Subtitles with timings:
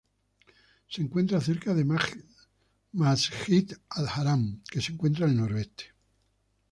[0.89, 1.85] Se encuentra cerca de
[2.91, 5.93] Masjid Al Haram, que se encuentra en el noreste.